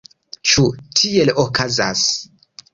[0.51, 0.63] Ĉu
[1.01, 2.05] tiel okazas?